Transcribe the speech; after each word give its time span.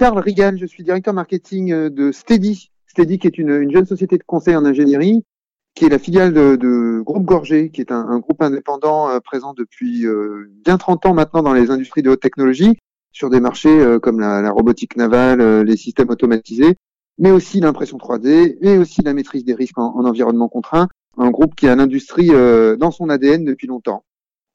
Karl 0.00 0.18
Rigal, 0.18 0.56
je 0.56 0.64
suis 0.64 0.82
directeur 0.82 1.12
marketing 1.12 1.72
euh, 1.72 1.90
de 1.90 2.10
Steady. 2.10 2.70
Steady 2.86 3.18
qui 3.18 3.26
est 3.26 3.36
une, 3.36 3.50
une 3.50 3.70
jeune 3.70 3.84
société 3.84 4.16
de 4.16 4.22
conseil 4.22 4.56
en 4.56 4.64
ingénierie 4.64 5.26
qui 5.74 5.84
est 5.84 5.90
la 5.90 5.98
filiale 5.98 6.32
de, 6.32 6.56
de 6.56 7.02
Groupe 7.02 7.26
Gorgé, 7.26 7.68
qui 7.68 7.82
est 7.82 7.92
un, 7.92 8.08
un 8.08 8.18
groupe 8.18 8.40
indépendant 8.40 9.10
euh, 9.10 9.20
présent 9.20 9.52
depuis 9.52 10.06
euh, 10.06 10.50
bien 10.64 10.78
30 10.78 11.04
ans 11.04 11.12
maintenant 11.12 11.42
dans 11.42 11.52
les 11.52 11.70
industries 11.70 12.00
de 12.00 12.08
haute 12.08 12.20
technologie, 12.20 12.78
sur 13.12 13.28
des 13.28 13.40
marchés 13.40 13.68
euh, 13.68 13.98
comme 13.98 14.20
la, 14.20 14.40
la, 14.40 14.50
robotique 14.52 14.96
navale, 14.96 15.60
les 15.64 15.76
systèmes 15.76 16.08
automatisés, 16.08 16.76
mais 17.18 17.30
aussi 17.30 17.60
l'impression 17.60 17.98
3D, 17.98 18.56
mais 18.62 18.78
aussi 18.78 19.02
la 19.02 19.12
maîtrise 19.12 19.44
des 19.44 19.54
risques 19.54 19.76
en, 19.76 19.94
en 19.94 20.06
environnement 20.06 20.48
contraint. 20.48 20.88
Un 21.18 21.28
groupe 21.28 21.54
qui 21.54 21.68
a 21.68 21.76
l'industrie 21.76 22.28
dans 22.28 22.90
son 22.90 23.10
ADN 23.10 23.44
depuis 23.44 23.66
longtemps. 23.66 24.04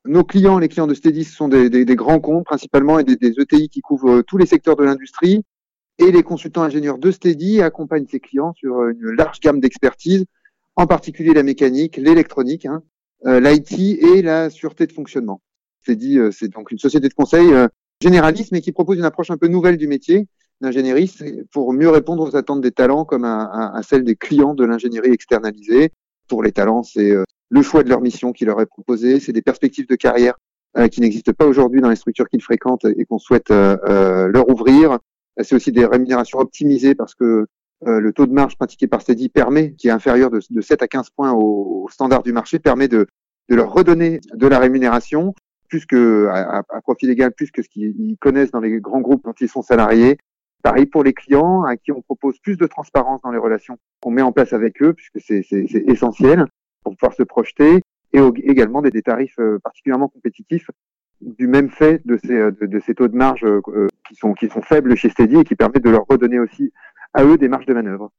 Nos 0.05 0.23
clients, 0.23 0.59
les 0.59 0.67
clients 0.67 0.87
de 0.87 0.93
Steady, 0.93 1.23
ce 1.23 1.35
sont 1.35 1.47
des, 1.47 1.69
des, 1.69 1.83
des 1.83 1.95
grands 1.95 2.19
comptes 2.19 2.45
principalement 2.45 2.99
et 2.99 3.03
des, 3.03 3.15
des 3.15 3.39
ETI 3.39 3.69
qui 3.69 3.81
couvrent 3.81 4.21
tous 4.21 4.37
les 4.37 4.45
secteurs 4.45 4.75
de 4.75 4.83
l'industrie. 4.83 5.43
Et 5.97 6.11
les 6.11 6.23
consultants 6.23 6.63
ingénieurs 6.63 6.97
de 6.97 7.09
Steady 7.09 7.61
accompagnent 7.61 8.05
ces 8.07 8.19
clients 8.19 8.53
sur 8.53 8.87
une 8.87 9.11
large 9.11 9.39
gamme 9.39 9.59
d'expertise 9.59 10.25
en 10.75 10.87
particulier 10.87 11.33
la 11.33 11.43
mécanique, 11.43 11.97
l'électronique, 11.97 12.65
hein, 12.65 12.83
euh, 13.25 13.39
l'IT 13.39 13.79
et 13.79 14.21
la 14.21 14.49
sûreté 14.49 14.87
de 14.87 14.91
fonctionnement. 14.91 15.41
Euh, 15.87 16.31
c'est 16.31 16.49
donc 16.49 16.71
une 16.71 16.79
société 16.79 17.07
de 17.07 17.13
conseil 17.13 17.53
euh, 17.53 17.67
généraliste, 18.01 18.51
mais 18.51 18.61
qui 18.61 18.71
propose 18.71 18.97
une 18.97 19.05
approche 19.05 19.31
un 19.31 19.37
peu 19.37 19.47
nouvelle 19.47 19.77
du 19.77 19.87
métier 19.87 20.27
d'ingénierie 20.61 21.11
pour 21.51 21.73
mieux 21.73 21.89
répondre 21.89 22.23
aux 22.23 22.35
attentes 22.35 22.61
des 22.61 22.71
talents 22.71 23.05
comme 23.05 23.23
à, 23.23 23.43
à, 23.43 23.77
à 23.77 23.83
celles 23.83 24.03
des 24.03 24.15
clients 24.15 24.53
de 24.53 24.65
l'ingénierie 24.65 25.11
externalisée. 25.11 25.91
Pour 26.27 26.43
les 26.43 26.51
talents, 26.51 26.83
c'est 26.83 27.13
le 27.55 27.61
choix 27.61 27.83
de 27.83 27.89
leur 27.89 28.01
mission 28.01 28.33
qui 28.33 28.45
leur 28.45 28.59
est 28.61 28.65
proposé, 28.65 29.19
c'est 29.19 29.31
des 29.31 29.41
perspectives 29.41 29.87
de 29.87 29.95
carrière 29.95 30.35
qui 30.91 30.99
n'existent 30.99 31.31
pas 31.31 31.45
aujourd'hui 31.45 31.79
dans 31.79 31.89
les 31.89 31.95
structures 31.95 32.27
qu'ils 32.27 32.41
fréquentent 32.41 32.83
et 32.83 33.05
qu'on 33.05 33.17
souhaite 33.17 33.49
leur 33.49 34.49
ouvrir. 34.49 34.99
C'est 35.41 35.55
aussi 35.55 35.71
des 35.71 35.85
rémunérations 35.85 36.39
optimisées 36.39 36.95
parce 36.95 37.15
que 37.15 37.47
euh, 37.87 37.99
le 37.99 38.13
taux 38.13 38.25
de 38.25 38.31
marge 38.31 38.55
pratiqué 38.55 38.87
par 38.87 39.01
Steady 39.01 39.29
permet, 39.29 39.73
qui 39.73 39.89
est 39.89 39.91
inférieur 39.91 40.31
de, 40.31 40.39
de 40.49 40.61
7 40.61 40.81
à 40.81 40.87
15 40.87 41.09
points 41.09 41.33
au, 41.33 41.87
standard 41.91 42.23
du 42.23 42.31
marché, 42.31 42.57
permet 42.57 42.87
de, 42.87 43.07
de, 43.49 43.55
leur 43.55 43.71
redonner 43.71 44.21
de 44.33 44.47
la 44.47 44.59
rémunération, 44.59 45.33
plus 45.67 45.85
que 45.85 46.27
à, 46.31 46.63
à 46.69 46.81
profit 46.81 47.05
légal, 47.05 47.33
plus 47.33 47.51
que 47.51 47.61
ce 47.61 47.69
qu'ils 47.69 48.17
connaissent 48.19 48.51
dans 48.51 48.61
les 48.61 48.79
grands 48.79 49.01
groupes 49.01 49.23
dont 49.25 49.33
ils 49.39 49.49
sont 49.49 49.61
salariés. 49.61 50.17
Pareil 50.63 50.85
pour 50.87 51.03
les 51.03 51.13
clients 51.13 51.63
à 51.63 51.77
qui 51.77 51.91
on 51.91 52.01
propose 52.01 52.39
plus 52.39 52.57
de 52.57 52.65
transparence 52.65 53.21
dans 53.23 53.31
les 53.31 53.37
relations 53.37 53.77
qu'on 54.01 54.09
met 54.09 54.23
en 54.23 54.31
place 54.31 54.53
avec 54.53 54.81
eux, 54.81 54.93
puisque 54.93 55.19
c'est 55.19 55.45
essentiel 55.87 56.47
pour 56.85 56.95
pouvoir 56.95 57.13
se 57.13 57.23
projeter, 57.23 57.81
et 58.13 58.19
également 58.43 58.81
des, 58.81 58.91
des, 58.91 59.01
tarifs 59.01 59.37
euh, 59.39 59.59
particulièrement 59.59 60.07
compétitifs 60.07 60.69
du 61.21 61.47
même 61.47 61.69
fait 61.69 62.01
de 62.05 62.17
ces, 62.17 62.27
de, 62.33 62.65
de 62.65 62.79
ces 62.79 62.95
taux 62.95 63.07
de 63.07 63.15
marge 63.15 63.43
euh, 63.43 63.87
qui, 64.07 64.15
sont, 64.15 64.33
qui 64.33 64.47
sont 64.47 64.61
faibles 64.61 64.95
chez 64.95 65.09
Steady 65.09 65.37
et 65.39 65.43
qui 65.43 65.55
permettent 65.55 65.83
de 65.83 65.89
leur 65.89 66.05
redonner 66.07 66.39
aussi 66.39 66.71
à 67.13 67.23
eux 67.25 67.37
des 67.37 67.49
marges 67.49 67.65
de 67.65 67.73
manœuvre. 67.73 68.11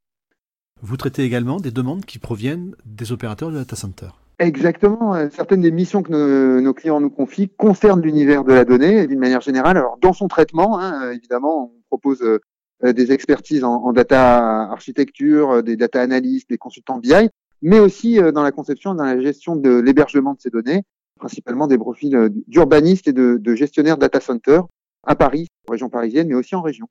Vous 0.82 0.96
traitez 0.96 1.22
également 1.22 1.58
des 1.58 1.70
demandes 1.70 2.04
qui 2.04 2.18
proviennent 2.18 2.74
des 2.84 3.12
opérateurs 3.12 3.50
de 3.50 3.56
data 3.56 3.76
center. 3.76 4.08
Exactement. 4.38 5.14
Euh, 5.14 5.28
certaines 5.32 5.62
des 5.62 5.70
missions 5.70 6.02
que 6.02 6.12
nos, 6.12 6.60
nos 6.60 6.74
clients 6.74 7.00
nous 7.00 7.10
confient 7.10 7.48
concernent 7.48 8.02
l'univers 8.02 8.44
de 8.44 8.52
la 8.52 8.64
donnée 8.64 9.06
d'une 9.06 9.18
manière 9.18 9.40
générale. 9.40 9.78
Alors 9.78 9.96
dans 10.00 10.12
son 10.12 10.28
traitement, 10.28 10.78
hein, 10.78 11.06
euh, 11.06 11.12
évidemment, 11.12 11.72
on 11.74 11.80
propose 11.88 12.22
euh, 12.22 12.92
des 12.92 13.12
expertises 13.12 13.64
en, 13.64 13.76
en, 13.76 13.92
data 13.94 14.64
architecture, 14.70 15.62
des 15.62 15.76
data 15.76 16.02
analystes, 16.02 16.50
des 16.50 16.58
consultants 16.58 16.98
BI, 16.98 17.30
mais 17.62 17.78
aussi 17.78 18.18
dans 18.32 18.42
la 18.42 18.52
conception 18.52 18.94
et 18.94 18.96
dans 18.96 19.04
la 19.04 19.20
gestion 19.20 19.56
de 19.56 19.78
l'hébergement 19.78 20.34
de 20.34 20.40
ces 20.40 20.50
données, 20.50 20.82
principalement 21.18 21.66
des 21.66 21.78
profils 21.78 22.30
d'urbanistes 22.46 23.08
et 23.08 23.12
de, 23.12 23.38
de 23.40 23.54
gestionnaires 23.54 23.98
data 23.98 24.20
center 24.20 24.60
à 25.06 25.14
Paris, 25.14 25.46
en 25.68 25.72
région 25.72 25.88
parisienne, 25.88 26.28
mais 26.28 26.34
aussi 26.34 26.54
en 26.54 26.62
région. 26.62 26.88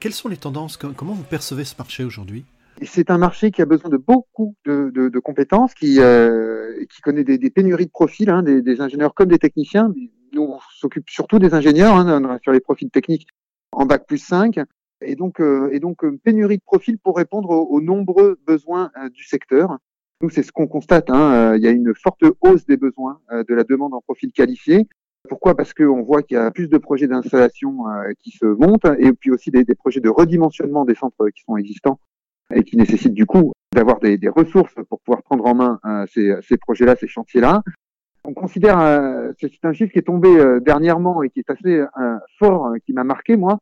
Quelles 0.00 0.12
sont 0.12 0.28
les 0.28 0.36
tendances? 0.36 0.76
Comment 0.76 1.12
vous 1.12 1.22
percevez 1.22 1.64
ce 1.64 1.76
marché 1.78 2.02
aujourd'hui? 2.02 2.44
C'est 2.82 3.10
un 3.10 3.18
marché 3.18 3.50
qui 3.50 3.62
a 3.62 3.66
besoin 3.66 3.90
de 3.90 3.96
beaucoup 3.96 4.56
de, 4.64 4.90
de, 4.92 5.08
de 5.08 5.18
compétences, 5.20 5.74
qui, 5.74 6.00
euh, 6.00 6.84
qui 6.92 7.00
connaît 7.02 7.22
des, 7.22 7.38
des, 7.38 7.50
pénuries 7.50 7.86
de 7.86 7.90
profils, 7.90 8.28
hein, 8.28 8.42
des, 8.42 8.62
des, 8.62 8.80
ingénieurs 8.80 9.14
comme 9.14 9.28
des 9.28 9.38
techniciens. 9.38 9.92
Nous, 10.32 10.42
on 10.42 10.58
s'occupe 10.74 11.08
surtout 11.08 11.38
des 11.38 11.54
ingénieurs 11.54 11.94
hein, 11.94 12.38
sur 12.42 12.50
les 12.50 12.60
profils 12.60 12.90
techniques 12.90 13.28
en 13.70 13.86
bac 13.86 14.06
plus 14.06 14.18
5. 14.18 14.58
Et 15.04 15.16
donc, 15.16 15.40
euh, 15.40 15.70
et 15.72 15.80
donc 15.80 16.04
euh, 16.04 16.18
pénurie 16.22 16.58
de 16.58 16.62
profils 16.64 16.98
pour 16.98 17.16
répondre 17.16 17.50
aux, 17.50 17.80
nombreux 17.80 18.38
besoins 18.46 18.90
euh, 18.98 19.08
du 19.08 19.24
secteur. 19.24 19.78
Nous, 20.20 20.30
c'est 20.30 20.42
ce 20.42 20.52
qu'on 20.52 20.68
constate. 20.68 21.10
Hein, 21.10 21.56
il 21.56 21.62
y 21.62 21.66
a 21.66 21.70
une 21.70 21.92
forte 21.94 22.24
hausse 22.40 22.64
des 22.66 22.76
besoins 22.76 23.18
de 23.32 23.54
la 23.54 23.64
demande 23.64 23.92
en 23.92 24.00
profil 24.00 24.30
qualifié. 24.30 24.86
Pourquoi? 25.28 25.56
Parce 25.56 25.74
qu'on 25.74 26.02
voit 26.02 26.22
qu'il 26.22 26.36
y 26.36 26.40
a 26.40 26.48
plus 26.52 26.68
de 26.68 26.78
projets 26.78 27.08
d'installation 27.08 27.78
qui 28.22 28.30
se 28.30 28.46
montent 28.46 28.86
et 29.00 29.12
puis 29.14 29.32
aussi 29.32 29.50
des, 29.50 29.64
projets 29.74 29.98
de 29.98 30.08
redimensionnement 30.08 30.84
des 30.84 30.94
centres 30.94 31.28
qui 31.30 31.42
sont 31.42 31.56
existants 31.56 31.98
et 32.54 32.62
qui 32.62 32.76
nécessitent 32.76 33.14
du 33.14 33.26
coup 33.26 33.50
d'avoir 33.74 33.98
des, 33.98 34.16
ressources 34.28 34.76
pour 34.88 35.00
pouvoir 35.00 35.24
prendre 35.24 35.44
en 35.44 35.56
main 35.56 35.80
ces, 36.12 36.36
ces 36.42 36.56
projets-là, 36.56 36.94
ces 36.94 37.08
chantiers-là. 37.08 37.62
On 38.22 38.32
considère, 38.32 38.78
c'est 39.40 39.64
un 39.64 39.72
chiffre 39.72 39.92
qui 39.92 39.98
est 39.98 40.02
tombé 40.02 40.30
dernièrement 40.60 41.24
et 41.24 41.30
qui 41.30 41.40
est 41.40 41.50
assez 41.50 41.82
fort, 42.38 42.74
qui 42.86 42.92
m'a 42.92 43.02
marqué 43.02 43.36
moi, 43.36 43.58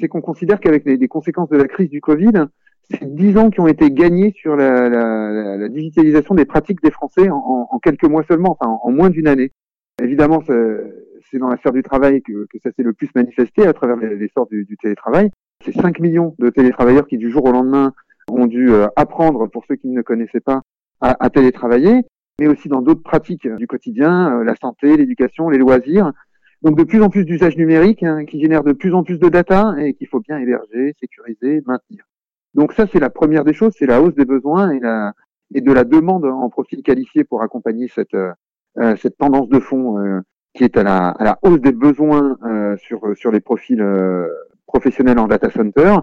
c'est 0.00 0.08
qu'on 0.08 0.20
considère 0.20 0.60
qu'avec 0.60 0.84
les, 0.84 1.08
conséquences 1.08 1.48
de 1.48 1.56
la 1.56 1.66
crise 1.66 1.90
du 1.90 2.00
Covid, 2.00 2.46
c'est 2.90 3.14
dix 3.14 3.36
ans 3.36 3.50
qui 3.50 3.60
ont 3.60 3.68
été 3.68 3.90
gagnés 3.90 4.32
sur 4.36 4.56
la, 4.56 5.68
digitalisation 5.68 6.34
des 6.34 6.44
pratiques 6.44 6.82
des 6.82 6.90
Français 6.90 7.28
en, 7.30 7.78
quelques 7.82 8.04
mois 8.04 8.24
seulement, 8.28 8.56
enfin 8.58 8.78
en, 8.82 8.90
moins 8.90 9.10
d'une 9.10 9.28
année. 9.28 9.52
Évidemment, 10.02 10.42
c'est 10.46 11.38
dans 11.38 11.48
la 11.48 11.56
sphère 11.56 11.72
du 11.72 11.82
travail 11.82 12.22
que, 12.22 12.46
ça 12.62 12.70
s'est 12.72 12.82
le 12.82 12.92
plus 12.92 13.08
manifesté 13.14 13.66
à 13.66 13.72
travers 13.72 13.96
l'essor 13.96 14.46
du, 14.46 14.64
du, 14.64 14.76
télétravail. 14.76 15.30
C'est 15.64 15.72
5 15.72 16.00
millions 16.00 16.34
de 16.38 16.50
télétravailleurs 16.50 17.06
qui, 17.06 17.18
du 17.18 17.30
jour 17.30 17.44
au 17.44 17.52
lendemain, 17.52 17.92
ont 18.28 18.46
dû 18.46 18.70
euh, 18.70 18.86
apprendre, 18.96 19.46
pour 19.46 19.64
ceux 19.66 19.76
qui 19.76 19.88
ne 19.88 20.02
connaissaient 20.02 20.40
pas, 20.40 20.62
à, 21.00 21.24
à 21.24 21.30
télétravailler, 21.30 22.02
mais 22.40 22.48
aussi 22.48 22.68
dans 22.68 22.82
d'autres 22.82 23.02
pratiques 23.02 23.46
du 23.46 23.66
quotidien, 23.66 24.38
euh, 24.38 24.44
la 24.44 24.56
santé, 24.56 24.96
l'éducation, 24.96 25.48
les 25.48 25.58
loisirs. 25.58 26.12
Donc 26.62 26.78
de 26.78 26.84
plus 26.84 27.02
en 27.02 27.10
plus 27.10 27.24
d'usages 27.24 27.56
numériques 27.56 28.04
hein, 28.04 28.24
qui 28.24 28.40
génèrent 28.40 28.62
de 28.62 28.72
plus 28.72 28.94
en 28.94 29.02
plus 29.02 29.18
de 29.18 29.28
data 29.28 29.74
et 29.78 29.94
qu'il 29.94 30.06
faut 30.06 30.20
bien 30.20 30.38
héberger, 30.38 30.94
sécuriser, 31.00 31.60
maintenir. 31.66 32.04
Donc 32.54 32.72
ça, 32.72 32.86
c'est 32.86 33.00
la 33.00 33.10
première 33.10 33.44
des 33.44 33.52
choses, 33.52 33.74
c'est 33.76 33.86
la 33.86 34.00
hausse 34.00 34.14
des 34.14 34.24
besoins 34.24 34.70
et, 34.70 34.78
la, 34.78 35.12
et 35.54 35.60
de 35.60 35.72
la 35.72 35.84
demande 35.84 36.24
en 36.24 36.48
profil 36.50 36.82
qualifié 36.82 37.24
pour 37.24 37.42
accompagner 37.42 37.88
cette, 37.88 38.14
euh, 38.14 38.32
euh, 38.78 38.94
tendance 39.18 39.48
de 39.48 39.58
fond 39.58 39.98
euh, 39.98 40.20
qui 40.54 40.64
est 40.64 40.76
à 40.76 40.82
la, 40.82 41.38
hausse 41.42 41.60
des 41.60 41.72
besoins 41.72 42.36
sur, 42.76 43.16
sur 43.16 43.30
les 43.30 43.40
profils 43.40 43.82
professionnels 44.66 45.18
en 45.18 45.26
data 45.26 45.50
center. 45.50 45.96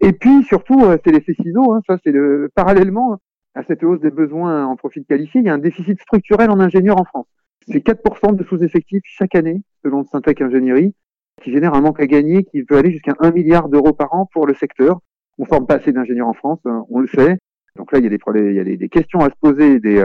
Et 0.00 0.12
puis 0.12 0.42
surtout, 0.42 0.80
c'est 1.04 1.12
l'effet 1.12 1.34
ciseau. 1.34 1.72
Hein, 1.72 1.82
ça, 1.86 1.98
c'est 2.02 2.10
le 2.10 2.50
parallèlement 2.52 3.20
à 3.54 3.62
cette 3.62 3.84
hausse 3.84 4.00
des 4.00 4.10
besoins 4.10 4.64
en 4.66 4.74
profil 4.74 5.04
qualifié, 5.04 5.40
il 5.40 5.46
y 5.46 5.50
a 5.50 5.54
un 5.54 5.58
déficit 5.58 6.00
structurel 6.00 6.50
en 6.50 6.58
ingénieurs 6.58 7.00
en 7.00 7.04
France. 7.04 7.26
C'est 7.68 7.84
4% 7.86 8.34
de 8.34 8.42
sous-effectifs 8.42 9.02
chaque 9.04 9.36
année, 9.36 9.62
selon 9.82 10.04
Syntec 10.04 10.40
Ingénierie, 10.40 10.94
qui 11.42 11.52
génère 11.52 11.74
un 11.74 11.80
manque 11.80 12.00
à 12.00 12.06
gagner 12.06 12.44
qui 12.44 12.62
peut 12.62 12.76
aller 12.76 12.92
jusqu'à 12.92 13.14
1 13.20 13.30
milliard 13.32 13.68
d'euros 13.68 13.92
par 13.92 14.14
an 14.14 14.28
pour 14.32 14.46
le 14.46 14.54
secteur. 14.54 15.00
On 15.38 15.44
forme 15.44 15.66
pas 15.66 15.76
assez 15.76 15.92
d'ingénieurs 15.92 16.28
en 16.28 16.34
France, 16.34 16.60
on 16.64 17.00
le 17.00 17.06
sait. 17.08 17.38
Donc 17.76 17.90
là, 17.92 17.98
il 17.98 18.04
y 18.04 18.60
a 18.60 18.64
des, 18.64 18.88
questions 18.88 19.20
à 19.20 19.30
se 19.30 19.36
poser, 19.40 19.80
des, 19.80 20.04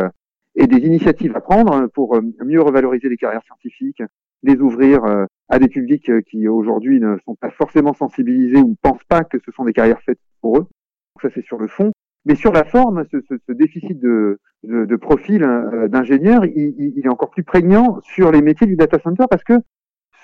et 0.58 0.68
des 0.68 0.78
initiatives 0.78 1.36
à 1.36 1.42
prendre 1.42 1.88
pour 1.88 2.16
euh, 2.16 2.22
mieux 2.44 2.62
revaloriser 2.62 3.08
les 3.08 3.16
carrières 3.16 3.44
scientifiques, 3.44 4.02
les 4.44 4.56
ouvrir 4.56 5.06
euh, 5.06 5.26
à 5.50 5.60
des 5.60 5.68
publics 5.68 6.10
euh, 6.10 6.22
qui 6.22 6.48
aujourd'hui 6.48 7.00
ne 7.00 7.18
sont 7.26 7.36
pas 7.36 7.52
forcément 7.52 7.94
sensibilisés 7.94 8.60
ou 8.60 8.76
pensent 8.82 9.04
pas 9.08 9.24
que 9.24 9.38
ce 9.46 9.52
sont 9.52 9.66
des 9.66 9.74
carrières 9.74 10.02
faites 10.02 10.20
pour 10.42 10.58
eux. 10.58 10.62
Donc 10.62 11.22
ça 11.22 11.30
c'est 11.34 11.46
sur 11.46 11.60
le 11.60 11.68
fond. 11.68 11.92
Mais 12.28 12.36
sur 12.36 12.52
la 12.52 12.66
forme, 12.66 13.06
ce, 13.10 13.22
ce, 13.22 13.36
ce 13.48 13.52
déficit 13.54 13.98
de, 14.00 14.40
de, 14.64 14.84
de 14.84 14.96
profil 14.98 15.48
d'ingénieurs, 15.88 16.44
il, 16.44 16.76
il, 16.78 17.06
est 17.06 17.10
encore 17.10 17.30
plus 17.30 17.44
prégnant 17.44 18.02
sur 18.02 18.32
les 18.32 18.42
métiers 18.42 18.68
du 18.68 18.76
data 18.76 19.00
center 19.00 19.24
parce 19.30 19.46
que 19.46 19.54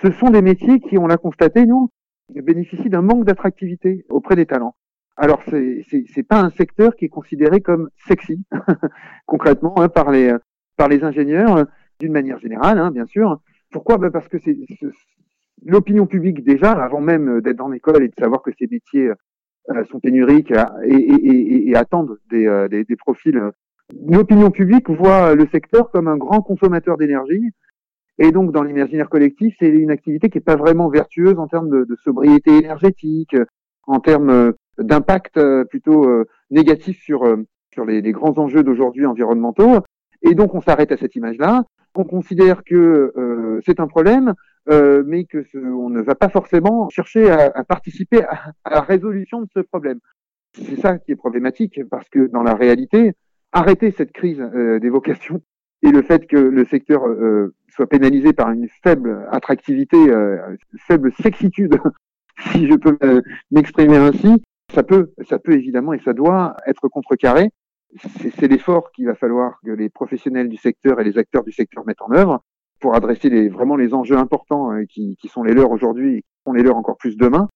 ce 0.02 0.12
sont 0.12 0.30
des 0.30 0.42
métiers 0.42 0.82
qui, 0.82 0.98
on 0.98 1.08
l'a 1.08 1.16
constaté, 1.16 1.66
nous, 1.66 1.90
bénéficient 2.30 2.90
d'un 2.90 3.02
manque 3.02 3.24
d'attractivité 3.24 4.06
auprès 4.10 4.36
des 4.36 4.46
talents. 4.46 4.76
Alors, 5.16 5.42
c'est 5.48 5.86
c'est 6.14 6.24
pas 6.24 6.42
un 6.42 6.50
secteur 6.50 6.96
qui 6.96 7.06
est 7.06 7.10
considéré 7.10 7.62
comme 7.62 7.90
sexy, 8.08 8.44
concrètement, 9.26 9.80
hein, 9.80 9.88
par 9.88 10.12
les 10.12 10.36
par 10.76 10.90
les 10.90 11.06
ingénieurs, 11.06 11.56
euh, 11.56 11.64
d'une 12.00 12.12
manière 12.12 12.40
générale, 12.40 12.80
hein, 12.80 12.92
bien 12.92 13.06
sûr. 13.06 13.40
Pourquoi? 13.72 13.98
Ben 13.98 14.12
Parce 14.12 14.28
que 14.28 14.40
c'est 14.40 14.58
l'opinion 15.64 16.06
publique 16.06 16.44
déjà, 16.44 16.72
avant 16.72 17.00
même 17.00 17.40
d'être 17.40 17.58
dans 17.58 17.70
l'école 17.70 18.04
et 18.04 18.10
de 18.10 18.16
savoir 18.20 18.42
que 18.42 18.52
ces 18.58 18.68
métiers 18.68 19.08
euh, 19.08 19.16
sont 19.89 20.00
pénuriques 20.00 20.51
et, 20.51 20.94
et, 20.94 21.27
et, 21.27 21.69
et 21.69 21.75
attendent 21.75 22.18
des, 22.30 22.45
euh, 22.48 22.68
des, 22.68 22.83
des 22.83 22.95
profils. 22.95 23.42
L'opinion 24.07 24.51
publique 24.51 24.89
voit 24.89 25.36
le 25.36 25.48
secteur 25.48 25.92
comme 25.92 26.07
un 26.07 26.18
grand 26.18 26.42
consommateur 26.42 26.98
d'énergie. 26.98 27.51
Et 28.19 28.31
donc, 28.31 28.51
dans 28.51 28.63
l'imaginaire 28.63 29.10
collectif, 29.10 29.56
c'est 29.60 29.69
une 29.69 29.89
activité 29.89 30.30
qui 30.30 30.38
n'est 30.38 30.44
pas 30.44 30.56
vraiment 30.56 30.89
vertueuse 30.89 31.39
en 31.39 31.48
termes 31.48 31.69
de, 31.69 31.83
de 31.83 31.95
sobriété 32.04 32.57
énergétique, 32.57 33.36
en 33.88 34.00
termes 34.00 34.54
d'impact 34.77 35.38
euh, 35.38 35.65
plutôt 35.65 36.07
euh, 36.07 36.25
négatif 36.50 37.01
sur, 37.01 37.24
euh, 37.24 37.38
sur 37.74 37.86
les, 37.86 38.01
les 38.01 38.12
grands 38.12 38.38
enjeux 38.38 38.63
d'aujourd'hui 38.63 39.06
environnementaux. 39.06 39.80
Et 40.21 40.36
donc 40.36 40.56
on 40.56 40.62
s'arrête 40.62 40.92
à 40.92 40.98
cette 40.98 41.15
image-là. 41.15 41.63
On 41.95 42.04
considère 42.04 42.63
que 42.63 43.13
euh, 43.18 43.60
c'est 43.65 43.80
un 43.80 43.88
problème. 43.88 44.33
Euh, 44.69 45.04
mais 45.06 45.25
que 45.25 45.44
ce, 45.44 45.57
on 45.57 45.89
ne 45.89 46.01
va 46.01 46.15
pas 46.15 46.30
forcément 46.30 46.89
chercher 46.89 47.30
à, 47.30 47.51
à 47.54 47.63
participer 47.63 48.24
à, 48.24 48.54
à, 48.63 48.69
la 48.69 48.81
résolution 48.81 49.42
de 49.42 49.48
ce 49.54 49.60
problème. 49.60 50.00
C'est 50.54 50.80
ça 50.80 51.00
qui 51.00 51.12
est 51.12 51.15
problématique, 51.15 51.81
parce 51.89 52.07
que 52.10 52.27
dans 52.27 52.44
la 52.44 52.54
réalité, 52.54 53.13
arrêter 53.51 53.92
cette 53.92 54.12
crise 54.12 54.42
euh, 54.42 54.80
des 54.80 54.89
vocations 54.89 55.42
et 55.81 55.92
le 55.92 56.01
fait 56.01 56.27
que 56.27 56.38
le 56.38 56.65
secteur 56.65 57.06
euh, 57.07 57.54
soit 57.69 57.88
pénalisé 57.88 58.33
par 58.33 58.51
une 58.51 58.68
faible 58.83 59.27
attractivité, 59.31 59.98
euh, 59.98 60.56
faible 60.88 61.12
sexitude, 61.21 61.77
si 62.51 62.68
je 62.68 62.75
peux 62.75 62.98
m'exprimer 63.51 63.98
ainsi, 63.98 64.42
ça 64.74 64.83
peut, 64.83 65.12
ça 65.27 65.39
peut 65.39 65.54
évidemment 65.54 65.94
et 65.94 66.00
ça 66.00 66.13
doit 66.13 66.56
être 66.65 66.88
contrecarré. 66.88 67.50
C'est 68.38 68.48
l'effort 68.48 68.92
qu'il 68.92 69.06
va 69.06 69.13
falloir 69.13 69.60
que 69.63 69.69
les 69.69 69.89
professionnels 69.89 70.50
du 70.50 70.57
secteur 70.57 71.00
et 71.00 71.04
les 71.04 71.19
acteurs 71.19 71.44
du 71.44 71.51
secteur 71.51 71.86
mettent 71.86 72.01
en 72.01 72.12
œuvre 72.12 72.44
pour 72.84 72.96
adresser 72.96 73.30
les, 73.30 73.48
vraiment 73.48 73.78
les 73.78 73.94
enjeux 73.94 74.18
importants 74.18 74.74
euh, 74.74 74.84
qui, 74.84 75.16
qui 75.16 75.30
sont 75.30 75.42
les 75.42 75.54
leurs 75.54 75.72
aujourd'hui 75.72 76.18
et 76.18 76.22
qui 76.22 76.28
sont 76.46 76.52
les 76.52 76.64
leurs 76.64 76.76
encore 76.76 76.98
plus 76.98 77.16
demain. 77.16 77.48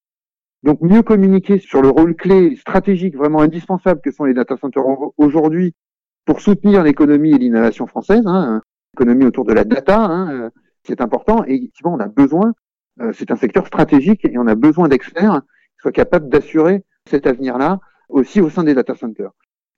Donc 0.64 0.80
mieux 0.80 1.04
communiquer 1.04 1.60
sur 1.60 1.82
le 1.82 1.90
rôle 1.90 2.16
clé 2.16 2.56
stratégique 2.56 3.18
vraiment 3.18 3.42
indispensable 3.42 4.00
que 4.00 4.10
sont 4.10 4.24
les 4.24 4.34
data 4.34 4.56
centers 4.56 4.86
aujourd'hui 5.18 5.76
pour 6.24 6.40
soutenir 6.40 6.82
l'économie 6.82 7.32
et 7.32 7.38
l'innovation 7.38 7.88
française, 7.88 8.26
hein, 8.26 8.62
l'économie 8.94 9.26
autour 9.26 9.44
de 9.44 9.52
la 9.52 9.66
data, 9.66 10.00
hein, 10.00 10.32
euh, 10.32 10.50
c'est 10.84 11.02
important. 11.02 11.44
Et 11.46 11.56
effectivement, 11.56 11.94
on 11.96 12.00
a 12.00 12.08
besoin, 12.08 12.54
euh, 13.02 13.12
c'est 13.14 13.30
un 13.30 13.36
secteur 13.36 13.68
stratégique 13.68 14.24
et 14.24 14.38
on 14.38 14.48
a 14.48 14.56
besoin 14.56 14.88
d'experts 14.88 15.42
qui 15.42 15.82
soient 15.82 15.92
capables 15.92 16.30
d'assurer 16.30 16.86
cet 17.06 17.28
avenir-là 17.28 17.82
aussi 18.08 18.40
au 18.40 18.50
sein 18.50 18.64
des 18.64 18.74
data 18.74 18.96
centers. 18.96 19.32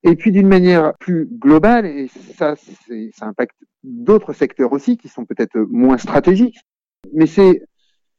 Et 0.04 0.16
puis 0.16 0.32
d'une 0.32 0.48
manière 0.48 0.94
plus 1.00 1.28
globale, 1.32 1.86
et 1.86 2.08
ça, 2.08 2.56
ça 2.56 3.26
impacte 3.26 3.58
d'autres 3.84 4.34
secteurs 4.34 4.72
aussi 4.72 4.98
qui 4.98 5.10
sont 5.10 5.26
peut-être 5.26 5.58
moins 5.70 5.98
stratégiques, 5.98 6.60
mais 7.14 7.28
c'est 7.28 7.64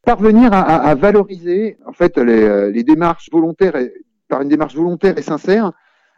parvenir 0.03 0.53
à, 0.53 0.61
à, 0.61 0.95
valoriser 0.95 1.79
en 1.87 1.93
fait 1.93 2.17
les, 2.19 2.43
euh, 2.43 2.71
les 2.71 2.83
démarches 2.85 3.29
volontaires, 3.31 3.77
et, 3.77 3.93
par 4.29 4.43
une 4.43 4.49
démarche 4.49 4.75
volontaire 4.75 5.19
et 5.19 5.23
sincère, 5.23 5.73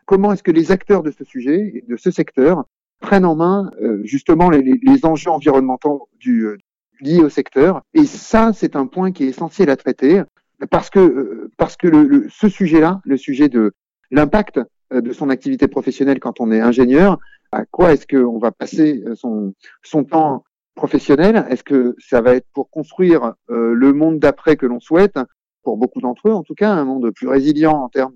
comment 0.04 0.32
est-ce 0.32 0.42
que 0.42 0.50
les 0.50 0.72
acteurs 0.72 1.02
de 1.02 1.10
ce 1.10 1.24
sujet, 1.24 1.84
de 1.88 1.96
ce 1.96 2.10
secteur, 2.10 2.64
prennent 3.00 3.24
en 3.24 3.36
main 3.36 3.70
euh, 3.80 4.00
justement 4.04 4.50
les, 4.50 4.62
les, 4.62 5.04
enjeux 5.04 5.30
environnementaux 5.30 6.08
du, 6.18 6.46
euh, 6.46 6.56
liés 7.02 7.20
au 7.20 7.28
secteur. 7.28 7.82
Et 7.92 8.06
ça, 8.06 8.52
c'est 8.54 8.76
un 8.76 8.86
point 8.86 9.12
qui 9.12 9.24
est 9.24 9.28
essentiel 9.28 9.68
à 9.68 9.76
traiter 9.76 10.22
parce 10.70 10.88
que 10.88 11.00
euh, 11.00 11.50
parce 11.58 11.76
que 11.76 11.88
le, 11.88 12.26
ce 12.30 12.48
sujet-là, 12.48 13.00
le 13.04 13.16
sujet 13.16 13.48
de 13.48 13.72
l'impact 14.10 14.60
de 14.92 15.12
son 15.12 15.30
activité 15.30 15.68
professionnelle 15.68 16.20
quand 16.20 16.40
on 16.40 16.50
est 16.50 16.60
ingénieur, 16.60 17.18
à 17.50 17.64
quoi 17.64 17.92
est-ce 17.92 18.06
qu'on 18.06 18.38
va 18.38 18.50
passer 18.50 19.02
son 19.14 19.54
son 19.82 20.04
temps 20.04 20.44
professionnel? 20.74 21.46
Est-ce 21.50 21.64
que 21.64 21.94
ça 21.98 22.20
va 22.20 22.34
être 22.34 22.46
pour 22.54 22.70
construire 22.70 23.34
le 23.48 23.92
monde 23.92 24.18
d'après 24.18 24.56
que 24.56 24.66
l'on 24.66 24.80
souhaite? 24.80 25.18
Pour 25.62 25.76
beaucoup 25.76 26.00
d'entre 26.00 26.28
eux, 26.28 26.32
en 26.32 26.42
tout 26.42 26.54
cas, 26.54 26.70
un 26.70 26.84
monde 26.84 27.10
plus 27.12 27.28
résilient 27.28 27.74
en 27.74 27.88
termes 27.88 28.14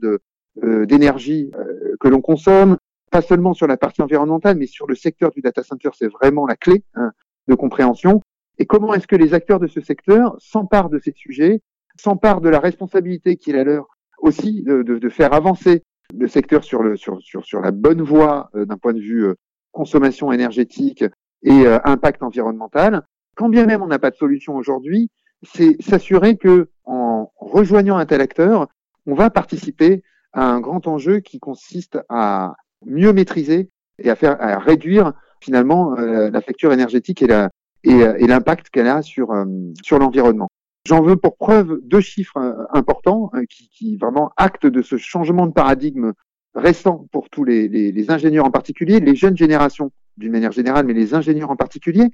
euh, 0.65 0.87
d'énergie 0.87 1.51
euh, 1.55 1.97
que 2.01 2.09
l'on 2.09 2.23
consomme, 2.23 2.79
pas 3.11 3.21
seulement 3.21 3.53
sur 3.53 3.67
la 3.67 3.77
partie 3.77 4.01
environnementale, 4.01 4.57
mais 4.57 4.67
sur 4.67 4.87
le 4.87 4.95
secteur 4.95 5.31
du 5.31 5.43
data 5.43 5.63
center, 5.63 5.91
c'est 5.93 6.09
vraiment 6.09 6.47
la 6.47 6.57
clé 6.57 6.83
hein, 6.95 7.13
de 7.47 7.55
compréhension. 7.55 8.23
Et 8.59 8.65
comment 8.65 8.95
est-ce 8.95 9.07
que 9.07 9.17
les 9.17 9.35
acteurs 9.35 9.61
de 9.61 9.67
ce 9.67 9.83
secteur 9.83 10.35
s'emparent 10.39 10.89
de 10.89 10.99
ces 10.99 11.13
sujets, 11.13 11.61
s'emparent 12.01 12.41
de 12.41 12.49
la 12.49 12.59
responsabilité 12.59 13.37
qu'il 13.37 13.57
a 13.57 13.65
leur 13.65 13.87
aussi 14.19 14.63
de, 14.63 15.09
faire 15.11 15.35
avancer 15.35 15.83
le 16.15 16.29
secteur 16.29 16.65
sur, 16.65 16.83
le, 16.83 16.97
sur, 16.97 17.21
sur, 17.21 17.45
sur 17.45 17.61
la 17.61 17.71
bonne 17.71 18.03
voie 18.03 18.51
euh, 18.55 18.65
d'un 18.65 18.77
point 18.77 18.93
de 18.93 19.01
vue 19.01 19.27
consommation 19.73 20.33
énergétique 20.33 21.05
et 21.43 21.67
impact 21.85 22.23
environnemental. 22.23 23.03
Quand 23.35 23.51
bien 23.51 23.67
même 23.67 23.83
on 23.83 23.87
n'a 23.87 23.99
pas 23.99 24.11
de 24.11 24.17
solution 24.17 24.57
aujourd'hui, 24.57 25.11
c'est 25.43 25.81
s'assurer 25.83 26.37
que 26.39 26.71
en 26.85 27.31
rejoignant 27.37 27.99
un 27.99 28.07
tel 28.07 28.23
acteur, 28.23 28.69
on 29.05 29.15
va 29.15 29.29
participer 29.29 30.03
un 30.33 30.61
grand 30.61 30.87
enjeu 30.87 31.21
qui 31.21 31.39
consiste 31.39 31.99
à 32.09 32.55
mieux 32.85 33.13
maîtriser 33.13 33.71
et 33.99 34.11
à 34.11 34.17
faire 34.17 34.41
à 34.41 34.59
réduire 34.59 35.13
finalement 35.41 35.97
euh, 35.99 36.31
la 36.31 36.41
facture 36.41 36.73
énergétique 36.73 37.23
et 37.23 37.27
la 37.27 37.51
euh, 37.87 38.15
et, 38.19 38.27
l'impact 38.27 38.71
qu'elle 38.71 38.89
a 38.89 39.03
sur 39.03 39.31
euh, 39.33 39.45
sur 39.83 39.99
l'environnement. 39.99 40.49
J'en 40.87 41.03
veux 41.03 41.17
pour 41.17 41.37
preuve 41.37 41.81
deux 41.83 42.01
chiffres 42.01 42.39
importants 42.73 43.33
qui, 43.51 43.69
qui, 43.71 43.97
vraiment 43.97 44.31
actent 44.37 44.67
de 44.67 44.83
ce 44.83 44.97
changement 44.97 45.49
de 45.49 45.53
paradigme 45.53 46.13
récent 46.55 47.09
pour 47.11 47.29
tous 47.29 47.43
les, 47.43 48.07
ingénieurs 48.09 48.45
en 48.45 48.53
particulier, 48.53 49.01
les 49.01 49.17
jeunes 49.17 49.37
générations 49.37 49.91
d'une 50.17 50.31
manière 50.31 50.53
générale, 50.53 50.87
mais 50.87 50.93
les 50.93 51.13
ingénieurs 51.13 51.51
en 51.51 51.57
particulier. 51.57 52.13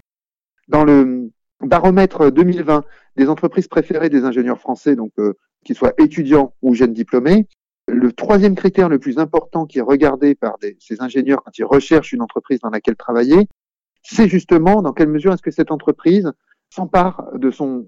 Dans 0.68 0.84
le 0.84 1.30
baromètre 1.60 2.32
2020 2.32 2.82
des 3.16 3.28
entreprises 3.28 3.68
préférées 3.68 4.08
des 4.08 4.24
ingénieurs 4.24 4.58
français, 4.58 4.96
donc 4.96 5.12
qu'ils 5.66 5.76
soient 5.76 5.92
étudiants 5.98 6.54
ou 6.62 6.74
jeunes 6.74 6.94
diplômés, 6.94 7.46
le 7.88 8.10
troisième 8.10 8.54
critère 8.54 8.88
le 8.88 8.98
plus 8.98 9.18
important 9.18 9.66
qui 9.66 9.80
est 9.80 9.82
regardé 9.82 10.34
par 10.34 10.56
ces 10.78 11.02
ingénieurs 11.02 11.42
quand 11.44 11.58
ils 11.58 11.64
recherchent 11.66 12.14
une 12.14 12.22
entreprise 12.22 12.60
dans 12.60 12.70
laquelle 12.70 12.96
travailler, 12.96 13.48
c'est 14.02 14.28
justement 14.28 14.80
dans 14.80 14.94
quelle 14.94 15.10
mesure 15.10 15.34
est-ce 15.34 15.42
que 15.42 15.50
cette 15.50 15.70
entreprise 15.70 16.32
s'empare 16.72 17.28
de 17.34 17.50
son 17.50 17.86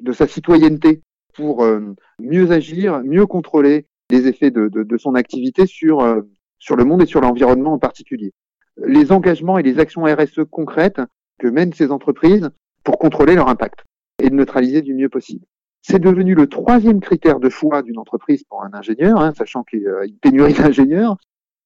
de 0.00 0.12
sa 0.12 0.28
citoyenneté 0.28 1.02
pour 1.34 1.64
euh, 1.64 1.80
mieux 2.20 2.52
agir, 2.52 3.02
mieux 3.02 3.26
contrôler 3.26 3.86
les 4.10 4.28
effets 4.28 4.52
de, 4.52 4.68
de, 4.68 4.96
son 4.96 5.14
activité 5.16 5.66
sur 5.66 6.00
euh, 6.00 6.20
sur 6.58 6.76
le 6.76 6.84
monde 6.84 7.02
et 7.02 7.06
sur 7.06 7.20
l'environnement 7.20 7.72
en 7.72 7.78
particulier. 7.78 8.32
Les 8.76 9.10
engagements 9.10 9.58
et 9.58 9.64
les 9.64 9.80
actions 9.80 10.04
RSE 10.04 10.42
concrètes 10.50 11.00
que 11.38 11.48
mènent 11.48 11.72
ces 11.72 11.90
entreprises 11.90 12.50
pour 12.84 12.98
contrôler 12.98 13.34
leur 13.34 13.48
impact 13.48 13.80
et 14.22 14.30
de 14.30 14.34
neutraliser 14.34 14.82
du 14.82 14.94
mieux 14.94 15.08
possible. 15.08 15.44
C'est 15.80 15.98
devenu 15.98 16.36
le 16.36 16.46
troisième 16.46 17.00
critère 17.00 17.40
de 17.40 17.48
choix 17.48 17.82
d'une 17.82 17.98
entreprise 17.98 18.44
pour 18.44 18.62
un 18.62 18.72
ingénieur, 18.72 19.20
hein, 19.20 19.32
sachant 19.36 19.64
qu'il 19.64 19.80
y 19.80 19.88
a 19.88 20.04
une 20.04 20.16
pénurie 20.18 20.52
d'ingénieurs, 20.54 21.16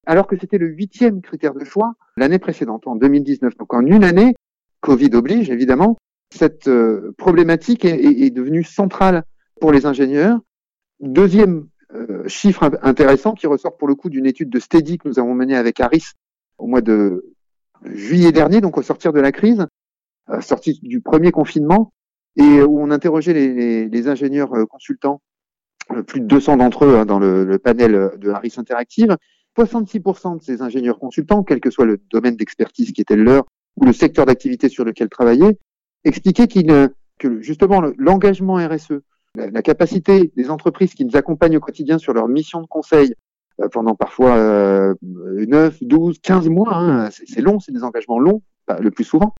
alors 0.06 0.26
que 0.26 0.38
c'était 0.38 0.56
le 0.56 0.68
huitième 0.68 1.20
critère 1.20 1.52
de 1.52 1.64
choix 1.64 1.92
l'année 2.16 2.38
précédente, 2.38 2.86
en 2.86 2.96
2019. 2.96 3.58
Donc 3.58 3.74
en 3.74 3.84
une 3.84 4.04
année, 4.04 4.34
Covid 4.80 5.10
oblige 5.14 5.50
évidemment, 5.50 5.98
cette 6.30 6.68
euh, 6.68 7.14
problématique 7.18 7.84
est, 7.84 8.30
devenue 8.30 8.64
centrale 8.64 9.24
pour 9.60 9.72
les 9.72 9.86
ingénieurs. 9.86 10.38
Deuxième 11.00 11.68
euh, 11.94 12.26
chiffre 12.26 12.68
intéressant 12.82 13.34
qui 13.34 13.46
ressort 13.46 13.76
pour 13.76 13.88
le 13.88 13.94
coup 13.94 14.10
d'une 14.10 14.26
étude 14.26 14.50
de 14.50 14.58
Steady 14.58 14.98
que 14.98 15.08
nous 15.08 15.18
avons 15.18 15.34
menée 15.34 15.56
avec 15.56 15.80
Harris 15.80 16.12
au 16.58 16.66
mois 16.66 16.80
de 16.80 17.36
juillet 17.84 18.32
dernier, 18.32 18.60
donc 18.60 18.76
au 18.76 18.82
sortir 18.82 19.12
de 19.12 19.20
la 19.20 19.30
crise, 19.30 19.66
euh, 20.30 20.40
sortie 20.40 20.80
du 20.82 21.00
premier 21.00 21.30
confinement, 21.30 21.92
et 22.36 22.62
où 22.62 22.80
on 22.80 22.90
interrogeait 22.90 23.32
les, 23.32 24.08
ingénieurs 24.08 24.52
euh, 24.54 24.66
consultants, 24.66 25.20
plus 26.06 26.20
de 26.20 26.26
200 26.26 26.56
d'entre 26.56 26.84
eux 26.84 26.96
hein, 26.96 27.06
dans 27.06 27.20
le, 27.20 27.44
le, 27.44 27.58
panel 27.58 28.10
de 28.18 28.30
Harris 28.30 28.54
Interactive. 28.56 29.16
66% 29.56 30.38
de 30.38 30.42
ces 30.42 30.60
ingénieurs 30.60 30.98
consultants, 30.98 31.42
quel 31.44 31.60
que 31.60 31.70
soit 31.70 31.86
le 31.86 31.98
domaine 32.10 32.36
d'expertise 32.36 32.92
qui 32.92 33.00
était 33.00 33.16
le 33.16 33.22
leur 33.22 33.44
ou 33.76 33.84
le 33.84 33.92
secteur 33.92 34.26
d'activité 34.26 34.68
sur 34.68 34.84
lequel 34.84 35.08
travaillaient, 35.08 35.58
expliquaient 36.06 36.46
qu'il, 36.46 36.90
que 37.18 37.40
justement 37.40 37.82
l'engagement 37.98 38.54
RSE, 38.54 39.00
la, 39.34 39.62
capacité 39.62 40.32
des 40.36 40.50
entreprises 40.50 40.94
qui 40.94 41.04
nous 41.04 41.16
accompagnent 41.16 41.58
au 41.58 41.60
quotidien 41.60 41.98
sur 41.98 42.14
leur 42.14 42.26
mission 42.28 42.62
de 42.62 42.66
conseil 42.66 43.14
euh, 43.60 43.68
pendant 43.68 43.94
parfois 43.94 44.36
euh, 44.36 44.94
9, 45.02 45.82
12, 45.82 46.18
15 46.20 46.48
mois, 46.48 46.74
hein, 46.74 47.10
c'est 47.10 47.42
long, 47.42 47.60
c'est 47.60 47.72
des 47.72 47.84
engagements 47.84 48.18
longs, 48.18 48.42
le 48.80 48.90
plus 48.90 49.04
souvent. 49.04 49.34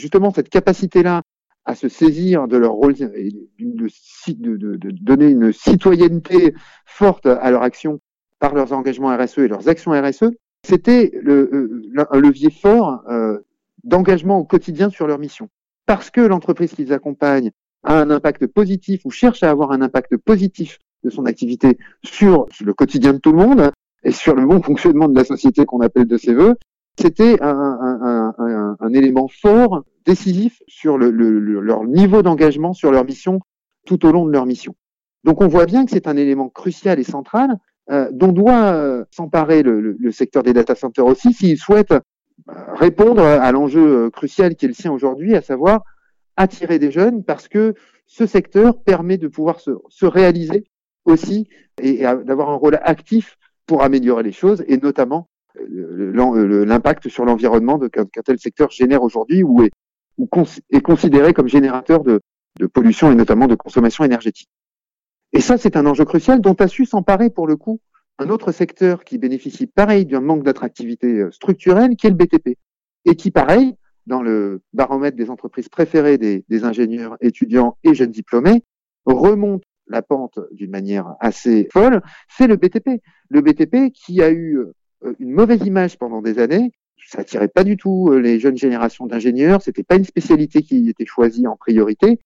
Justement, 0.00 0.30
cette 0.30 0.48
capacité-là 0.48 1.22
à 1.64 1.74
se 1.74 1.88
saisir 1.88 2.48
de 2.48 2.56
leur 2.56 2.72
rôle 2.72 2.94
et 3.00 3.30
de, 3.58 4.90
donner 5.04 5.28
une 5.28 5.52
citoyenneté 5.52 6.54
forte 6.86 7.26
à 7.26 7.50
leur 7.50 7.62
action 7.62 8.00
par 8.38 8.54
leurs 8.54 8.72
engagements 8.72 9.14
RSE 9.16 9.38
et 9.38 9.48
leurs 9.48 9.68
actions 9.68 9.92
RSE, 9.92 10.30
c'était 10.64 11.12
euh, 11.26 11.82
un 12.10 12.18
levier 12.18 12.50
fort 12.50 13.02
euh, 13.08 13.38
d'engagement 13.84 14.38
au 14.38 14.44
quotidien 14.44 14.90
sur 14.90 15.06
leur 15.06 15.18
mission. 15.18 15.48
Parce 15.90 16.12
que 16.12 16.20
l'entreprise 16.20 16.72
qu'ils 16.72 16.92
accompagnent 16.92 17.50
a 17.82 18.00
un 18.00 18.10
impact 18.10 18.46
positif 18.46 19.00
ou 19.04 19.10
cherche 19.10 19.42
à 19.42 19.50
avoir 19.50 19.72
un 19.72 19.82
impact 19.82 20.16
positif 20.18 20.78
de 21.02 21.10
son 21.10 21.26
activité 21.26 21.78
sur 22.04 22.46
le 22.60 22.72
quotidien 22.74 23.12
de 23.12 23.18
tout 23.18 23.32
le 23.32 23.38
monde 23.38 23.72
et 24.04 24.12
sur 24.12 24.36
le 24.36 24.46
bon 24.46 24.62
fonctionnement 24.62 25.08
de 25.08 25.16
la 25.16 25.24
société 25.24 25.64
qu'on 25.64 25.80
appelle 25.80 26.06
de 26.06 26.16
ses 26.16 26.32
voeux, 26.32 26.54
c'était 26.96 27.38
un, 27.42 28.92
élément 28.94 29.26
fort, 29.26 29.82
décisif 30.06 30.62
sur 30.68 30.96
le, 30.96 31.10
le, 31.10 31.40
leur 31.60 31.82
niveau 31.82 32.22
d'engagement, 32.22 32.72
sur 32.72 32.92
leur 32.92 33.04
mission, 33.04 33.40
tout 33.84 34.06
au 34.06 34.12
long 34.12 34.24
de 34.24 34.30
leur 34.30 34.46
mission. 34.46 34.76
Donc 35.24 35.40
on 35.40 35.48
voit 35.48 35.66
bien 35.66 35.86
que 35.86 35.90
c'est 35.90 36.06
un 36.06 36.16
élément 36.16 36.50
crucial 36.50 37.00
et 37.00 37.04
central 37.04 37.58
euh, 37.90 38.08
dont 38.12 38.30
doit 38.30 38.74
euh, 38.74 39.04
s'emparer 39.10 39.64
le, 39.64 40.12
secteur 40.12 40.44
des 40.44 40.52
data 40.52 40.76
centers 40.76 41.06
aussi 41.06 41.32
s'il 41.32 41.58
souhaite 41.58 41.92
répondre 42.48 43.22
à 43.22 43.52
l'enjeu 43.52 44.06
euh, 44.06 44.10
crucial 44.10 44.54
qui 44.54 44.64
est 44.64 44.68
le 44.68 44.74
sien 44.74 44.92
aujourd'hui, 44.92 45.34
à 45.34 45.42
savoir 45.42 45.82
attirer 46.36 46.78
des 46.78 46.90
jeunes 46.90 47.24
parce 47.24 47.48
que 47.48 47.74
ce 48.06 48.26
secteur 48.26 48.82
permet 48.82 49.18
de 49.18 49.28
pouvoir 49.28 49.60
se, 49.60 49.70
se 49.88 50.06
réaliser 50.06 50.64
aussi 51.04 51.48
et, 51.82 52.02
d'avoir 52.02 52.50
un 52.50 52.54
rôle 52.54 52.78
actif 52.82 53.36
pour 53.66 53.82
améliorer 53.82 54.22
les 54.22 54.32
choses 54.32 54.64
et 54.66 54.78
notamment 54.78 55.28
l'impact 55.68 57.08
sur 57.08 57.24
l'environnement 57.24 57.78
qu'un 57.78 58.22
tel 58.24 58.38
secteur 58.38 58.70
génère 58.70 59.02
aujourd'hui 59.02 59.42
ou 59.42 59.62
est, 59.62 59.70
ou 60.18 60.28
est 60.70 60.80
considéré 60.80 61.32
comme 61.32 61.48
générateur 61.48 62.02
de, 62.02 62.20
de 62.58 62.66
pollution 62.66 63.10
et 63.10 63.14
notamment 63.14 63.46
de 63.46 63.54
consommation 63.54 64.04
énergétique. 64.04 64.48
Et 65.32 65.40
ça, 65.40 65.58
c'est 65.58 65.76
un 65.76 65.86
enjeu 65.86 66.04
crucial 66.04 66.40
dont 66.40 66.54
a 66.54 66.68
su 66.68 66.86
s'emparer 66.86 67.30
pour 67.30 67.46
le 67.46 67.56
coup 67.56 67.80
un 68.20 68.28
autre 68.28 68.52
secteur 68.52 69.02
qui 69.02 69.16
bénéficie 69.18 69.66
pareil 69.66 70.04
d'un 70.04 70.20
manque 70.20 70.44
d'attractivité 70.44 71.20
euh, 71.20 71.30
structurelle, 71.30 71.96
qui 71.96 72.06
est 72.06 72.10
le 72.10 72.16
BTP, 72.16 72.58
et 73.06 73.16
qui, 73.16 73.30
pareil, 73.30 73.74
dans 74.06 74.22
le 74.22 74.60
baromètre 74.74 75.16
des 75.16 75.30
entreprises 75.30 75.70
préférées 75.70 76.18
des, 76.18 76.64
ingénieurs, 76.64 77.16
étudiants 77.20 77.78
et 77.82 77.94
jeunes 77.94 78.10
diplômés, 78.10 78.62
remonte 79.06 79.62
la 79.86 80.02
pente 80.02 80.38
d'une 80.52 80.70
manière 80.70 81.14
assez 81.20 81.68
folle, 81.72 82.02
c'est 82.28 82.46
le 82.46 82.56
BTP. 82.56 83.02
Le 83.30 83.40
BTP 83.40 83.90
qui 83.92 84.22
a 84.22 84.30
eu 84.30 84.58
euh, 84.58 85.14
une 85.18 85.32
mauvaise 85.32 85.64
image 85.66 85.98
pendant 85.98 86.20
des 86.20 86.38
années, 86.38 86.72
ça 87.06 87.20
attirait 87.20 87.48
pas 87.48 87.64
du 87.64 87.78
tout 87.78 88.10
euh, 88.10 88.18
les 88.18 88.38
jeunes 88.38 88.58
générations 88.58 89.06
d'ingénieurs, 89.06 89.62
c'était 89.62 89.82
pas 89.82 89.96
une 89.96 90.04
spécialité 90.04 90.62
qui 90.62 90.90
était 90.90 91.06
choisie 91.06 91.46
en 91.46 91.56
priorité, 91.56 92.20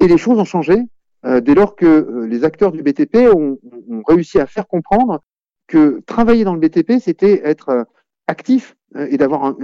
et 0.00 0.06
les 0.06 0.18
choses 0.18 0.38
ont 0.38 0.44
changé 0.44 0.76
dès 1.42 1.54
lors 1.54 1.76
que 1.76 2.24
les 2.26 2.44
acteurs 2.44 2.72
du 2.72 2.82
BTP 2.82 3.28
ont, 3.36 3.58
réussi 4.08 4.40
à 4.40 4.46
faire 4.46 4.66
comprendre 4.66 5.20
que 5.70 6.02
travailler 6.06 6.44
dans 6.44 6.54
le 6.54 6.60
BTP, 6.60 7.00
c'était 7.00 7.40
être 7.44 7.86
actif 8.26 8.76
et 8.96 9.16
d'avoir 9.16 9.44
un, 9.44 9.56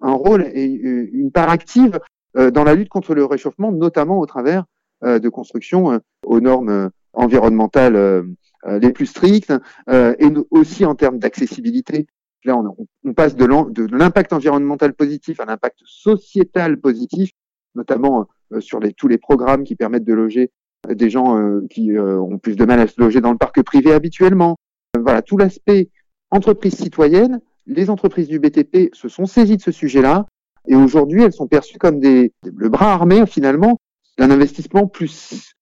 un, 0.00 0.12
rôle 0.12 0.42
et 0.52 0.64
une 0.64 1.32
part 1.32 1.48
active 1.48 1.98
dans 2.34 2.64
la 2.64 2.74
lutte 2.74 2.90
contre 2.90 3.14
le 3.14 3.24
réchauffement, 3.24 3.72
notamment 3.72 4.18
au 4.18 4.26
travers 4.26 4.64
de 5.02 5.28
construction 5.30 5.98
aux 6.26 6.40
normes 6.40 6.90
environnementales 7.14 8.26
les 8.66 8.92
plus 8.92 9.06
strictes 9.06 9.54
et 9.90 10.32
aussi 10.50 10.84
en 10.84 10.94
termes 10.94 11.18
d'accessibilité 11.18 12.06
Là, 12.44 12.56
on, 12.56 12.74
on 13.04 13.14
passe 13.14 13.36
de 13.36 13.46
l'impact 13.94 14.32
environnemental 14.32 14.94
positif 14.94 15.40
à 15.40 15.44
l'impact 15.44 15.80
sociétal 15.84 16.78
positif, 16.78 17.32
notamment 17.74 18.28
euh, 18.52 18.60
sur 18.60 18.80
les, 18.80 18.92
tous 18.92 19.08
les 19.08 19.18
programmes 19.18 19.64
qui 19.64 19.76
permettent 19.76 20.04
de 20.04 20.14
loger 20.14 20.50
euh, 20.88 20.94
des 20.94 21.10
gens 21.10 21.38
euh, 21.38 21.66
qui 21.70 21.98
ont 21.98 22.38
plus 22.38 22.56
de 22.56 22.64
mal 22.64 22.80
à 22.80 22.86
se 22.86 23.00
loger 23.00 23.20
dans 23.20 23.32
le 23.32 23.38
parc 23.38 23.62
privé 23.62 23.92
habituellement. 23.92 24.56
Voilà, 24.98 25.22
tout 25.22 25.36
l'aspect 25.36 25.88
entreprise 26.30 26.74
citoyenne, 26.74 27.40
les 27.66 27.90
entreprises 27.90 28.28
du 28.28 28.38
BTP 28.38 28.94
se 28.94 29.08
sont 29.08 29.26
saisies 29.26 29.56
de 29.56 29.62
ce 29.62 29.72
sujet-là 29.72 30.26
et 30.66 30.74
aujourd'hui, 30.74 31.22
elles 31.22 31.32
sont 31.32 31.48
perçues 31.48 31.78
comme 31.78 32.00
des, 32.00 32.32
le 32.44 32.68
bras 32.68 32.92
armé 32.92 33.24
finalement 33.26 33.78
d'un 34.18 34.30
investissement 34.30 34.86
plus 34.86 35.54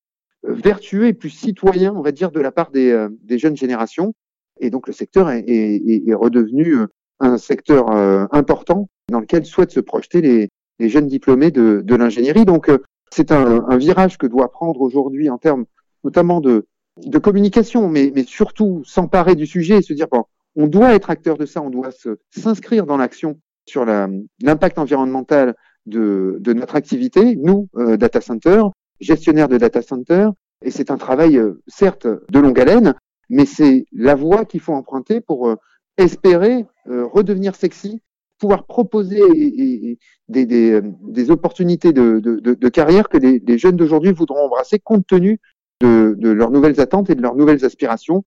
vertueux 0.43 1.07
et 1.07 1.13
plus 1.13 1.31
citoyen, 1.31 1.95
on 1.95 2.03
va 2.03 2.13
dire, 2.13 2.31
de 2.31 2.41
la 2.41 2.51
part 2.53 2.71
des, 2.71 3.07
des 3.23 3.39
jeunes 3.39 3.57
générations. 3.57 4.15
Et 4.61 4.71
donc 4.71 4.87
le 4.87 4.93
secteur 4.93 5.31
est, 5.31 6.15
redevenu 6.15 6.77
euh, 6.77 6.87
un 7.21 7.39
secteur 7.39 7.91
euh, 7.91 8.27
important 8.33 8.89
dans 9.11 9.21
lequel 9.21 9.45
souhaitent 9.45 9.71
se 9.71 9.81
projeter 9.81 10.21
les, 10.21 10.89
jeunes 10.89 11.07
diplômés 11.07 11.51
de, 11.51 11.95
l'ingénierie. 11.95 12.45
Donc 12.45 12.69
euh, 12.69 12.79
c'est 13.11 13.33
un, 13.33 13.65
un, 13.69 13.77
virage 13.77 14.19
que 14.19 14.27
doit 14.27 14.51
prendre 14.51 14.81
aujourd'hui 14.81 15.31
en 15.31 15.39
termes 15.39 15.65
notamment 16.05 16.41
de, 16.41 16.67
de 17.05 17.19
communication, 17.19 17.89
mais, 17.89 18.13
surtout 18.27 18.83
s'emparer 18.85 19.35
du 19.35 19.47
sujet 19.47 19.79
et 19.79 19.83
se 19.83 19.93
dire 19.93 20.09
bon, 20.11 20.25
on 20.57 20.67
doit 20.67 20.95
être 20.95 21.11
acteur 21.11 21.37
de 21.39 21.47
ça, 21.47 21.63
on 21.63 21.71
doit 21.71 21.91
s'inscrire 22.31 22.87
dans 22.87 22.97
l'action 22.97 23.41
sur 23.67 23.85
l'impact 23.85 24.79
environnemental 24.79 25.55
de, 25.87 26.41
notre 26.47 26.77
activité, 26.77 27.37
nous, 27.37 27.69
euh, 27.77 27.97
data 27.97 28.21
center, 28.21 28.63
gestionnaires 29.01 29.49
de 29.49 29.59
data 29.59 29.83
center, 29.83 30.29
et 30.65 30.71
c'est 30.71 30.91
un 30.91 30.97
travail, 30.97 31.41
certes, 31.69 32.07
de 32.07 32.39
longue 32.39 32.59
haleine, 32.59 32.95
mais 33.29 33.47
c'est 33.47 33.87
la 33.93 34.15
voie 34.15 34.45
qu'il 34.45 34.61
faut 34.61 34.73
emprunter 34.73 35.21
pour 35.21 35.49
euh, 35.49 35.57
espérer 35.97 36.67
euh, 36.89 37.07
redevenir 37.07 37.55
sexy, 37.55 38.01
pouvoir 38.39 38.67
proposer 38.67 39.21
des, 40.29 40.73
euh, 40.73 41.31
opportunités 41.31 41.93
de, 41.93 42.69
carrière 42.69 43.09
que 43.09 43.19
les, 43.19 43.43
les 43.45 43.59
jeunes 43.59 43.77
d'aujourd'hui 43.77 44.13
voudront 44.13 44.47
embrasser 44.47 44.79
compte 44.79 45.07
tenu 45.07 45.41
de, 45.81 46.15
de, 46.19 46.31
leurs 46.31 46.51
nouvelles 46.51 46.81
attentes 46.81 47.11
et 47.11 47.15
de 47.15 47.23
leurs 47.23 47.37
nouvelles 47.37 47.65
aspirations, 47.65 48.25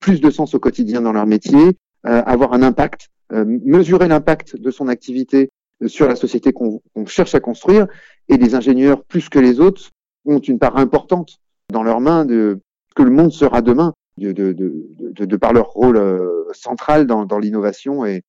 plus 0.00 0.20
de 0.20 0.30
sens 0.30 0.54
au 0.54 0.60
quotidien 0.60 1.00
dans 1.00 1.12
leur 1.12 1.26
métier, 1.26 1.78
avoir 2.04 2.52
un 2.52 2.62
impact, 2.62 3.08
mesurer 3.30 4.08
l'impact 4.08 4.56
de 4.56 4.70
son 4.70 4.88
activité 4.88 5.50
sur 5.86 6.08
la 6.08 6.16
société 6.16 6.52
qu'on 6.52 6.80
cherche 7.06 7.34
à 7.34 7.40
construire, 7.40 7.86
et 8.28 8.36
les 8.36 8.54
ingénieurs, 8.54 9.04
plus 9.04 9.28
que 9.28 9.38
les 9.38 9.60
autres, 9.60 9.90
ont 10.24 10.38
une 10.38 10.58
part 10.58 10.76
importante 10.76 11.38
dans 11.72 11.82
leurs 11.82 12.00
mains 12.00 12.24
de 12.24 12.60
que 12.94 13.02
le 13.02 13.10
monde 13.10 13.32
sera 13.32 13.62
demain 13.62 13.94
de, 14.18 14.32
de, 14.32 14.52
de, 14.52 15.24
de, 15.24 15.36
par 15.36 15.52
leur 15.52 15.68
rôle 15.68 15.96
euh, 15.96 16.44
central 16.52 17.06
dans, 17.06 17.24
dans 17.24 17.38
l'innovation 17.38 18.04
et, 18.04 18.22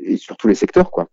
et 0.00 0.16
sur 0.16 0.36
tous 0.36 0.48
les 0.48 0.54
secteurs. 0.54 0.90
Quoi. 0.90 1.08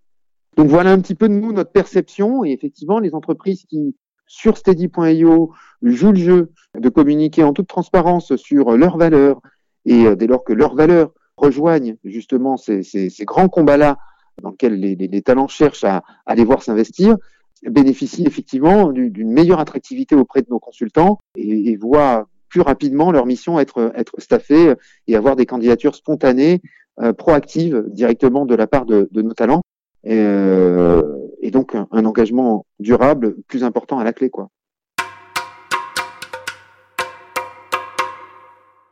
Donc 0.58 0.68
voilà 0.68 0.92
un 0.92 1.00
petit 1.00 1.16
peu 1.16 1.30
de 1.30 1.34
nous, 1.34 1.54
notre 1.54 1.72
perception. 1.72 2.44
Et 2.44 2.52
effectivement, 2.52 3.00
les 3.00 3.14
entreprises 3.14 3.66
qui, 3.70 3.96
sur 4.28 4.58
steady.io, 4.58 5.54
jouent 5.82 6.12
le 6.12 6.18
jeu 6.18 6.52
de 6.78 6.90
communiquer 6.90 7.44
en 7.44 7.54
toute 7.54 7.68
transparence 7.68 8.36
sur 8.36 8.76
leurs 8.78 8.98
valeurs, 8.98 9.42
et 9.86 10.06
euh, 10.06 10.16
dès 10.16 10.28
lors 10.28 10.44
que 10.44 10.54
leurs 10.54 10.76
valeurs 10.76 11.12
rejoignent 11.38 11.98
justement 12.04 12.58
ces, 12.58 12.84
ces, 12.84 13.10
ces 13.10 13.26
grands 13.26 13.50
combats-là 13.50 13.98
dans 14.42 14.52
lesquels 14.52 14.80
les, 14.80 14.96
les, 14.96 15.08
les, 15.08 15.22
talents 15.22 15.48
cherchent 15.48 15.84
à, 15.84 16.04
à 16.26 16.36
les 16.36 16.44
voir 16.44 16.64
s'investir, 16.64 17.18
bénéficient 17.64 18.26
effectivement 18.26 18.92
d'une 18.92 19.32
meilleure 19.32 19.60
attractivité 19.60 20.16
auprès 20.16 20.42
de 20.42 20.48
nos 20.50 20.60
consultants 20.60 21.20
et, 21.36 21.72
et 21.72 21.78
voient 21.78 22.28
plus 22.50 22.62
rapidement 22.62 23.12
leur 23.12 23.26
mission 23.26 23.60
être, 23.60 23.92
être 23.96 24.20
staffée 24.20 24.74
et 25.08 25.16
avoir 25.16 25.36
des 25.36 25.46
candidatures 25.46 25.96
spontanées, 25.96 26.62
euh, 27.02 27.12
proactives 27.12 27.84
directement 27.88 28.46
de 28.46 28.56
la 28.56 28.68
part 28.68 28.86
de, 28.86 29.10
de 29.12 29.22
nos 29.22 29.34
talents. 29.34 29.64
Euh, 30.08 31.02
et 31.46 31.52
donc 31.52 31.76
un, 31.76 32.06
engagement 32.06 32.66
durable 32.80 33.36
plus 33.48 33.64
important 33.64 34.00
à 34.00 34.04
la 34.04 34.14
clé. 34.14 34.32
quoi. 34.32 34.50